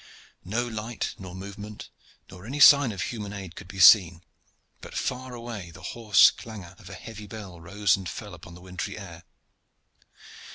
No 0.43 0.67
light, 0.67 1.13
nor 1.19 1.35
movement, 1.35 1.91
nor 2.31 2.47
any 2.47 2.59
sign 2.59 2.91
of 2.91 3.03
human 3.03 3.33
aid 3.33 3.55
could 3.55 3.67
be 3.67 3.77
seen, 3.77 4.23
but 4.79 4.97
far 4.97 5.35
away 5.35 5.69
the 5.69 5.83
hoarse 5.93 6.31
clangor 6.31 6.75
of 6.79 6.89
a 6.89 6.95
heavy 6.95 7.27
bell 7.27 7.61
rose 7.61 7.95
and 7.95 8.09
fell 8.09 8.33
upon 8.33 8.55
the 8.55 8.61
wintry 8.61 8.97
air. 8.97 9.21